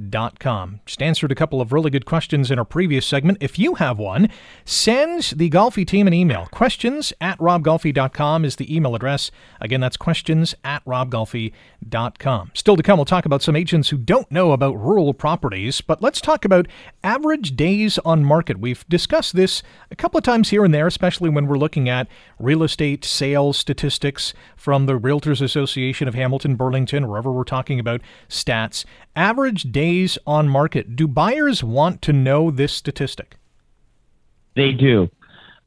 [0.00, 0.80] I.com.
[0.86, 3.38] Just answered a couple of really good questions in our previous segment.
[3.40, 4.28] If you have one,
[4.64, 6.46] send the Golfi team an email.
[6.50, 9.30] Questions at robgolfi.com is the email address.
[9.60, 12.50] Again, that's questions at robgolfi.com.
[12.54, 16.02] Still to come, we'll talk about some agents who don't know about rural properties, but
[16.02, 16.66] let's talk about
[17.02, 18.58] average days on market.
[18.58, 22.08] We've discussed this a couple of times here and there, especially when we're looking at
[22.38, 28.00] real estate sales statistics from the Realtors Association of Hamilton, Burlington, wherever we're talking about
[28.28, 28.84] stats.
[29.16, 29.89] Average days
[30.26, 30.96] on market.
[30.96, 33.36] Do buyers want to know this statistic?
[34.56, 35.08] They do.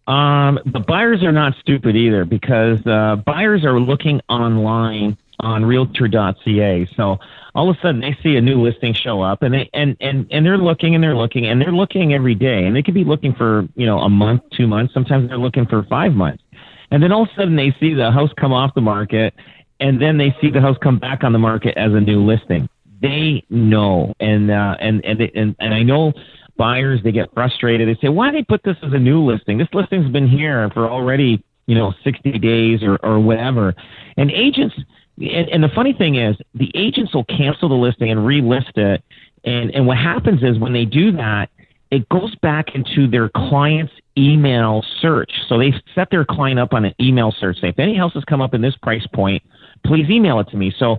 [0.07, 6.87] Um, but buyers are not stupid either because uh, buyers are looking online on realtor.ca.
[6.95, 7.17] So
[7.55, 10.27] all of a sudden they see a new listing show up and they and, and,
[10.31, 13.03] and they're looking and they're looking and they're looking every day and they could be
[13.03, 16.43] looking for, you know, a month, two months, sometimes they're looking for five months.
[16.91, 19.33] And then all of a sudden they see the house come off the market
[19.79, 22.69] and then they see the house come back on the market as a new listing.
[23.03, 26.13] They know and uh, and and, and and I know
[26.57, 27.87] buyers they get frustrated.
[27.87, 29.59] They say, "Why they put this as a new listing?
[29.59, 33.75] This listing's been here for already, you know, 60 days or or whatever."
[34.17, 34.73] And agents
[35.17, 39.03] and, and the funny thing is, the agents will cancel the listing and relist it.
[39.43, 41.49] And, and what happens is when they do that,
[41.91, 45.31] it goes back into their client's email search.
[45.47, 47.61] So they set their client up on an email search.
[47.61, 49.43] Say, if any houses come up in this price point,
[49.85, 50.73] please email it to me.
[50.79, 50.97] So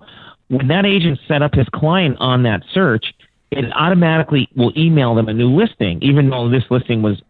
[0.48, 3.14] when that agent set up his client on that search,
[3.50, 7.22] it automatically will email them a new listing, even though this listing was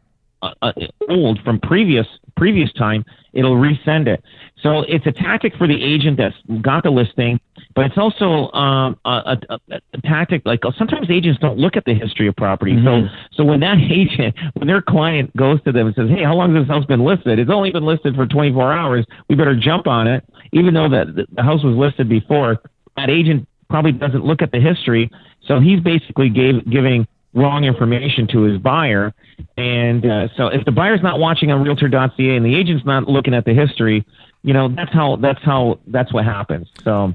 [0.42, 0.72] uh, uh,
[1.08, 4.22] old from previous previous time, it'll resend it.
[4.60, 7.40] So it's a tactic for the agent that's got the listing,
[7.74, 11.94] but it's also um, a, a, a, tactic like sometimes agents don't look at the
[11.94, 12.72] history of property.
[12.72, 13.06] Mm-hmm.
[13.06, 16.34] So so when that agent, when their client goes to them and says, "Hey, how
[16.34, 17.38] long has this house been listed?
[17.38, 19.06] It's only been listed for 24 hours.
[19.28, 22.60] We better jump on it," even though the, the house was listed before.
[22.96, 25.10] That agent probably doesn't look at the history,
[25.46, 29.12] so he's basically gave, giving wrong information to his buyer.
[29.56, 33.34] And uh, so if the buyer's not watching on realtor.ca and the agent's not looking
[33.34, 34.06] at the history,
[34.42, 36.68] you know, that's how that's how that's what happens.
[36.84, 37.14] So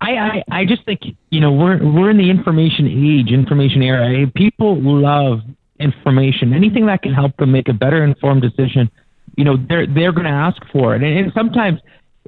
[0.00, 4.26] I, I, I just think, you know, we're we're in the information age, information era.
[4.34, 5.40] People love
[5.78, 6.54] information.
[6.54, 8.90] Anything that can help them make a better informed decision,
[9.36, 11.02] you know, they're they're gonna ask for it.
[11.02, 11.80] And, and sometimes,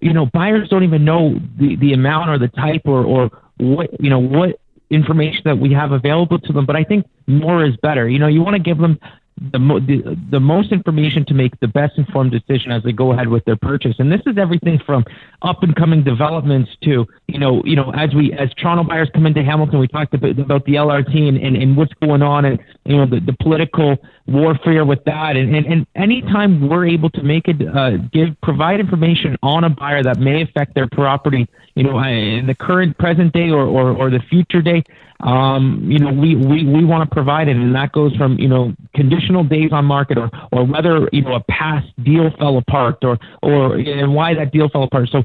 [0.02, 3.88] you know, buyers don't even know the, the amount or the type or, or what
[4.02, 4.60] you know what
[4.90, 6.66] information that we have available to them.
[6.66, 8.08] But I think more is better.
[8.08, 8.98] You know, you want to give them
[9.40, 13.12] the, mo- the, the most information to make the best informed decision as they go
[13.12, 13.96] ahead with their purchase.
[13.98, 15.04] And this is everything from
[15.42, 19.26] up and coming developments to you know you know as we as Toronto buyers come
[19.26, 22.60] into Hamilton, we talked about, about the LRT and, and, and what's going on and
[22.84, 25.36] you know the, the political warfare with that.
[25.36, 29.70] And, and and anytime we're able to make it uh, give provide information on a
[29.70, 33.96] buyer that may affect their property, you know in the current present day or or,
[33.96, 34.82] or the future day
[35.22, 38.48] um, you know, we, we, we want to provide it, and that goes from, you
[38.48, 42.98] know, conditional days on market or, or whether, you know, a past deal fell apart
[43.02, 45.08] or, or and why that deal fell apart.
[45.10, 45.24] So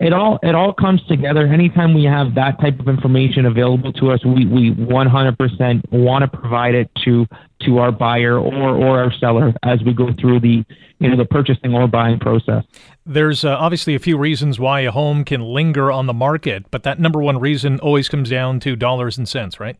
[0.00, 1.46] it all, it all comes together.
[1.46, 6.38] Anytime we have that type of information available to us, we, we 100% want to
[6.38, 7.26] provide it to,
[7.62, 10.64] to our buyer or, or our seller as we go through the,
[10.98, 12.64] you know, the purchasing or buying process.
[13.04, 16.82] There's uh, obviously a few reasons why a home can linger on the market, but
[16.84, 19.76] that number one reason always comes down to dollars and cents, right?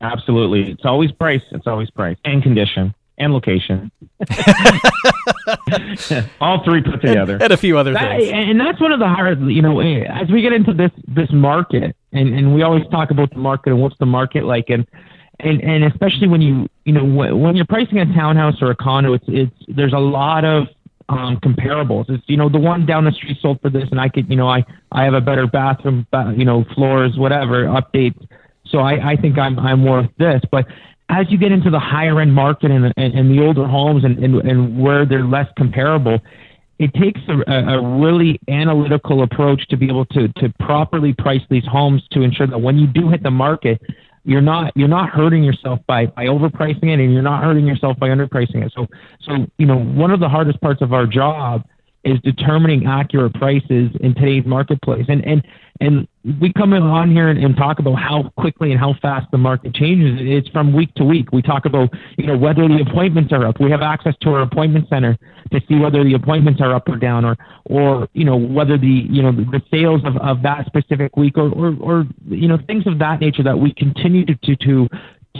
[0.00, 0.70] Absolutely.
[0.70, 1.42] It's always price.
[1.50, 3.90] It's always price and condition and location.
[6.40, 7.34] All three put together.
[7.34, 8.32] And, and a few other that, things.
[8.32, 11.30] And that's one of the hard, you know, eh, as we get into this this
[11.32, 14.86] market, and, and we always talk about the market and what's the market like, and
[15.40, 19.14] and and especially when you you know when you're pricing a townhouse or a condo,
[19.14, 20.68] it's it's there's a lot of
[21.08, 22.08] um, comparables.
[22.08, 24.36] It's you know the one down the street sold for this, and I could you
[24.36, 28.26] know I I have a better bathroom, you know floors, whatever updates.
[28.66, 30.40] So I I think I'm I'm worth this.
[30.50, 30.66] But
[31.08, 34.18] as you get into the higher end market and and, and the older homes and,
[34.18, 36.18] and and where they're less comparable,
[36.78, 41.66] it takes a, a really analytical approach to be able to to properly price these
[41.66, 43.80] homes to ensure that when you do hit the market
[44.24, 47.98] you're not you're not hurting yourself by by overpricing it and you're not hurting yourself
[47.98, 48.72] by underpricing it.
[48.74, 48.86] So
[49.20, 51.62] so you know one of the hardest parts of our job
[52.04, 55.42] is determining accurate prices in today's marketplace and and
[55.80, 56.06] and
[56.40, 59.74] we come on here and, and, talk about how quickly and how fast the market
[59.74, 60.18] changes.
[60.20, 61.32] It's from week to week.
[61.32, 63.60] We talk about, you know, whether the appointments are up.
[63.60, 65.18] We have access to our appointment center
[65.52, 68.86] to see whether the appointments are up or down, or, or you know, whether the,
[68.86, 72.86] you know, the sales of, of that specific week, or, or, or, you know, things
[72.86, 74.88] of that nature that we continue to to to,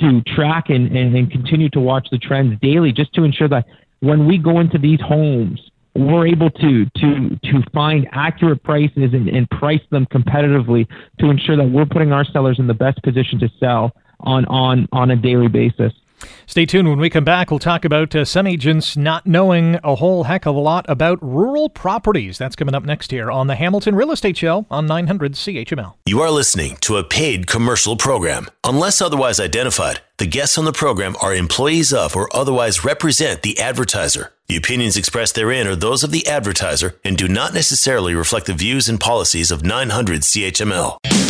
[0.01, 3.65] to track and, and, and continue to watch the trends daily, just to ensure that
[4.01, 5.61] when we go into these homes
[5.95, 10.87] we're able to to to find accurate prices and, and price them competitively
[11.21, 14.89] to ensure that we're putting our sellers in the best position to sell on on
[14.93, 15.93] on a daily basis.
[16.47, 16.89] Stay tuned.
[16.89, 20.47] When we come back, we'll talk about uh, some agents not knowing a whole heck
[20.47, 22.39] of a lot about rural properties.
[22.39, 25.95] That's coming up next here on the Hamilton Real Estate Show on 900 CHML.
[26.07, 28.49] You are listening to a paid commercial program.
[28.65, 33.59] Unless otherwise identified, the guests on the program are employees of or otherwise represent the
[33.59, 34.33] advertiser.
[34.49, 38.55] The opinions expressed therein are those of the advertiser and do not necessarily reflect the
[38.55, 41.24] views and policies of 900 CHML.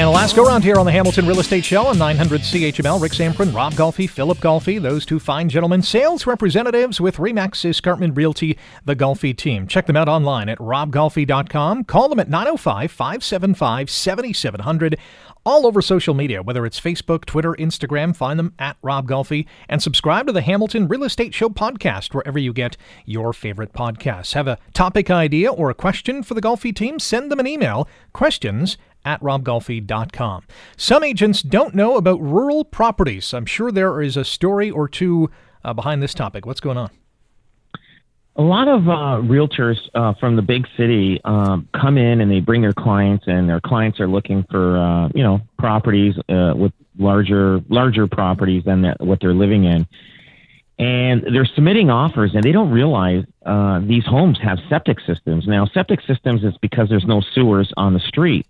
[0.00, 3.02] And last go round here on the Hamilton Real Estate Show on 900 CHML.
[3.02, 8.16] Rick Zamperin, Rob Golfi, Philip Golfi, those two fine gentlemen, sales representatives with Remax Escarpment
[8.16, 9.66] Realty, the Golfi team.
[9.66, 11.84] Check them out online at robgolfi.com.
[11.84, 14.96] Call them at 905 575 7700
[15.44, 18.14] all over social media, whether it's Facebook, Twitter, Instagram.
[18.14, 22.38] Find them at Rob Golfi and subscribe to the Hamilton Real Estate Show podcast wherever
[22.38, 24.32] you get your favorite podcasts.
[24.34, 26.98] Have a topic idea or a question for the Golfi team?
[26.98, 27.88] Send them an email.
[28.12, 30.44] Questions at robgolfi.com.
[30.76, 33.32] Some agents don't know about rural properties.
[33.32, 35.30] I'm sure there is a story or two
[35.64, 36.46] uh, behind this topic.
[36.46, 36.90] What's going on?
[38.36, 42.40] A lot of uh, realtors uh, from the big city um, come in and they
[42.40, 46.72] bring their clients, and their clients are looking for uh, you know properties uh, with
[46.96, 49.86] larger larger properties than that, what they're living in,
[50.78, 55.46] and they're submitting offers, and they don't realize uh, these homes have septic systems.
[55.46, 58.46] Now, septic systems is because there's no sewers on the street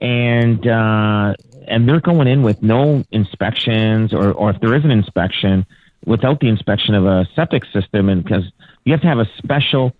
[0.00, 1.34] and uh,
[1.66, 5.66] and they're going in with no inspections, or or if there is an inspection,
[6.06, 8.44] without the inspection of a septic system, and because
[8.84, 9.92] you have to have a special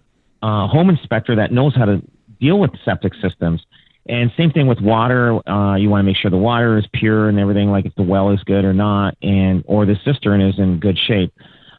[0.43, 2.03] uh, home inspector that knows how to
[2.41, 3.65] deal with septic systems.
[4.09, 5.47] And same thing with water.
[5.47, 8.03] Uh, you want to make sure the water is pure and everything, like if the
[8.03, 11.33] well is good or not, and or the cistern is in good shape.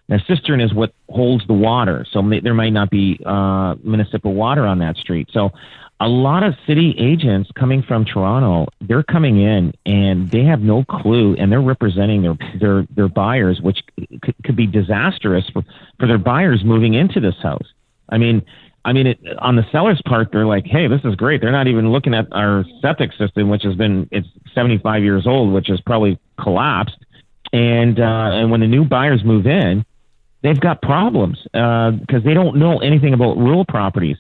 [0.10, 4.34] The cistern is what holds the water, so may, there might not be uh, municipal
[4.34, 5.30] water on that street.
[5.32, 5.52] So
[6.00, 10.84] a lot of city agents coming from Toronto, they're coming in and they have no
[10.86, 13.80] clue, and they're representing their their their buyers, which
[14.22, 15.64] could, could be disastrous for
[16.00, 17.68] for their buyers moving into this house.
[18.08, 18.46] I mean,
[18.86, 21.68] I mean, it, on the seller's part, they're like, "Hey, this is great." They're not
[21.68, 25.82] even looking at our septic system, which has been it's 75 years old, which has
[25.82, 26.98] probably collapsed.
[27.52, 29.86] And uh, and when the new buyers move in,
[30.44, 34.18] they've got problems because uh, they don't know anything about rural properties.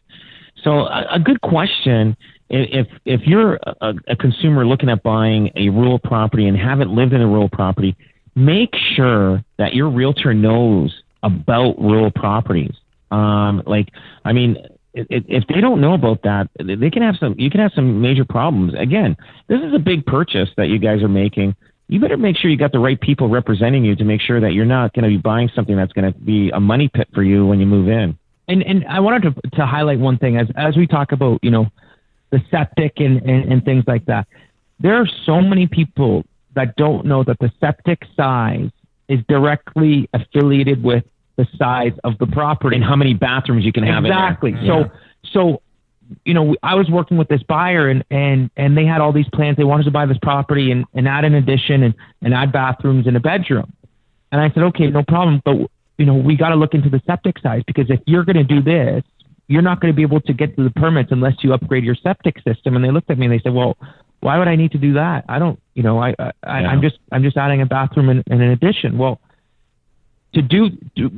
[0.63, 2.15] So a, a good question
[2.49, 7.13] if if you're a, a, consumer looking at buying a rural property and haven't lived
[7.13, 7.95] in a rural property,
[8.35, 12.73] make sure that your realtor knows about rural properties.
[13.11, 13.89] Um, like,
[14.25, 14.57] I mean,
[14.93, 17.35] if, if they don't know about that, they can have some.
[17.37, 18.73] You can have some major problems.
[18.77, 19.15] Again,
[19.47, 21.55] this is a big purchase that you guys are making.
[21.87, 24.53] You better make sure you got the right people representing you to make sure that
[24.53, 27.23] you're not going to be buying something that's going to be a money pit for
[27.23, 28.17] you when you move in
[28.49, 31.51] and and I wanted to to highlight one thing as as we talk about you
[31.51, 31.67] know
[32.31, 34.27] the septic and, and, and things like that.
[34.79, 36.25] There are so many people
[36.55, 38.69] that don't know that the septic size
[39.07, 41.03] is directly affiliated with
[41.37, 44.05] the size of the property and how many bathrooms you can have.
[44.05, 44.55] Exactly.
[44.65, 44.91] So
[45.31, 45.61] so
[46.25, 49.29] you know I was working with this buyer and and and they had all these
[49.33, 49.57] plans.
[49.57, 53.05] They wanted to buy this property and, and add an addition and, and add bathrooms
[53.07, 53.71] and a bedroom.
[54.31, 55.41] And I said, okay, no problem.
[55.43, 55.69] But
[55.99, 58.43] you know, we got to look into the septic size because if you're going to
[58.43, 59.03] do this,
[59.47, 61.95] you're not going to be able to get to the permits unless you upgrade your
[61.95, 62.75] septic system.
[62.75, 63.77] And they looked at me and they said, well,
[64.21, 65.25] why would I need to do that?
[65.27, 66.69] I don't, you know, I, I, yeah.
[66.69, 68.97] I'm just, I'm just adding a bathroom and, and an addition.
[68.97, 69.19] Well,
[70.35, 70.69] to do,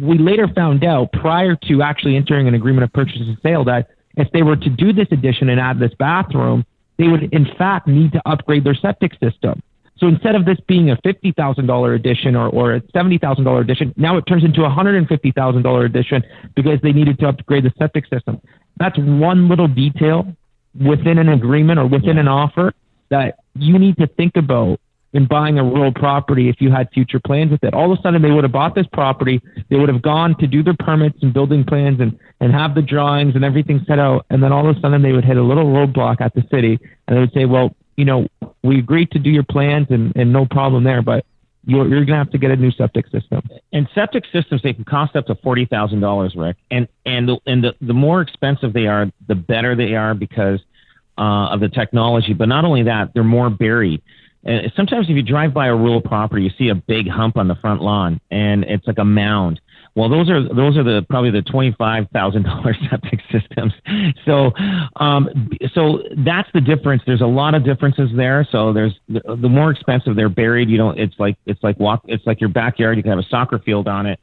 [0.02, 3.90] we later found out prior to actually entering an agreement of purchase and sale that
[4.16, 6.66] if they were to do this addition and add this bathroom,
[6.98, 9.62] they would in fact need to upgrade their septic system.
[10.02, 14.24] So instead of this being a $50,000 edition or, or a $70,000 edition, now it
[14.24, 16.24] turns into a $150,000 edition
[16.56, 18.42] because they needed to upgrade the septic system.
[18.78, 20.36] That's one little detail
[20.74, 22.74] within an agreement or within an offer
[23.10, 24.80] that you need to think about
[25.14, 27.76] in buying a rural property if you had future plans with it.
[27.76, 29.40] All of a sudden, they would have bought this property,
[29.70, 32.82] they would have gone to do their permits and building plans and, and have the
[32.82, 35.44] drawings and everything set out, and then all of a sudden they would hit a
[35.44, 38.28] little roadblock at the city and they would say, well, you know,
[38.64, 41.24] we agreed to do your plans and, and no problem there, but
[41.66, 43.48] you're, you're going to have to get a new septic system.
[43.72, 46.58] And septic systems, they can cost up to forty thousand dollars, Rick.
[46.72, 50.60] And and the, and the, the more expensive they are, the better they are because
[51.20, 52.34] uh, of the technology.
[52.34, 54.02] But not only that, they're more buried.
[54.44, 57.48] And sometimes if you drive by a rural property, you see a big hump on
[57.48, 59.62] the front lawn, and it's like a mound.
[59.96, 63.74] Well, those are those are the probably the twenty five thousand dollars septic systems.
[64.26, 64.52] So,
[64.96, 65.30] um,
[65.74, 67.02] so that's the difference.
[67.06, 68.48] There's a lot of differences there.
[68.52, 70.70] So there's the, the more expensive they're buried.
[70.70, 70.98] You don't.
[71.00, 72.04] It's like it's like walk.
[72.08, 72.98] It's like your backyard.
[72.98, 74.20] You can have a soccer field on it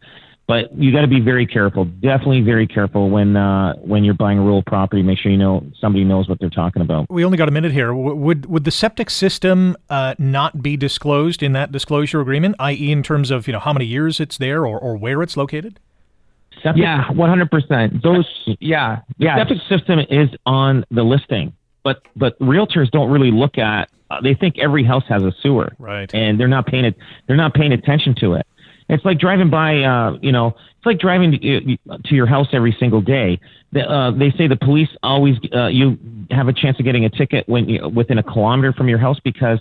[0.49, 1.84] but you got to be very careful.
[1.84, 5.03] Definitely very careful when uh, when you're buying a rural property.
[5.03, 7.09] Make sure you know somebody knows what they're talking about.
[7.11, 7.94] We only got a minute here.
[7.94, 13.03] would would the septic system uh, not be disclosed in that disclosure agreement, i.e., in
[13.03, 15.78] terms of you know how many years it's there or, or where it's located?
[16.62, 18.03] Septic, yeah, one hundred percent.
[18.03, 18.26] Those,
[18.59, 19.36] yeah, yeah.
[19.36, 21.53] Septic system is on the listing,
[21.84, 23.90] but but realtors don't really look at.
[24.11, 26.11] Uh, they think every house has a sewer, right?
[26.14, 26.96] And they're not paying it.
[27.26, 28.46] They're not paying attention to it.
[28.89, 32.49] It's like driving by, uh, you know, it's like driving to, uh, to your house
[32.53, 33.39] every single day.
[33.72, 35.99] The, uh, they say the police always, uh, you
[36.30, 39.18] have a chance of getting a ticket when you, within a kilometer from your house
[39.22, 39.61] because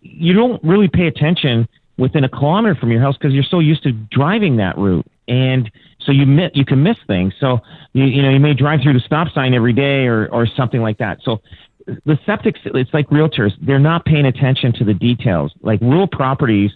[0.00, 1.68] you don't really pay attention
[1.98, 5.06] within a kilometer from your house because you're so used to driving that route.
[5.28, 7.34] And so you miss, you can miss things.
[7.40, 7.58] So
[7.92, 10.80] you, you know, you may drive through the stop sign every day or, or something
[10.80, 11.18] like that.
[11.24, 11.40] So
[11.86, 15.52] the septic, it's like realtors, they're not paying attention to the details.
[15.60, 16.70] Like rural properties,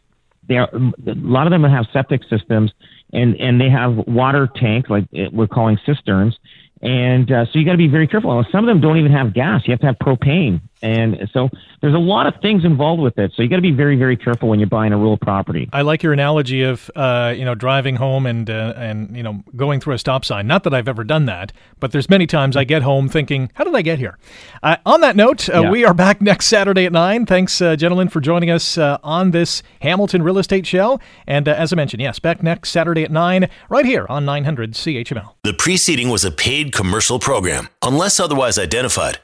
[0.48, 2.72] they are, a lot of them have septic systems
[3.12, 6.38] and and they have water tanks like we're calling cisterns
[6.84, 8.44] and uh, so you got to be very careful.
[8.52, 9.62] Some of them don't even have gas.
[9.64, 10.60] You have to have propane.
[10.84, 11.48] And so
[11.80, 13.32] there's a lot of things involved with it.
[13.34, 15.66] So you got to be very, very careful when you're buying a rural property.
[15.72, 19.42] I like your analogy of, uh, you know, driving home and, uh, and, you know,
[19.56, 20.46] going through a stop sign.
[20.46, 23.64] Not that I've ever done that, but there's many times I get home thinking, how
[23.64, 24.18] did I get here?
[24.62, 25.70] Uh, on that note, uh, yeah.
[25.70, 27.24] we are back next Saturday at 9.
[27.24, 31.00] Thanks, uh, gentlemen, for joining us on this Hamilton Real Estate Show.
[31.26, 35.32] And as I mentioned, yes, back next Saturday at 9, right here on 900 CHML.
[35.44, 37.68] The preceding was a paid commercial program.
[37.82, 39.18] Unless otherwise identified,